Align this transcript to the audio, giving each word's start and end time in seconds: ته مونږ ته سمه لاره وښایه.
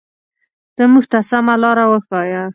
ته 0.75 0.83
مونږ 0.91 1.05
ته 1.11 1.19
سمه 1.29 1.55
لاره 1.63 1.85
وښایه. 1.91 2.43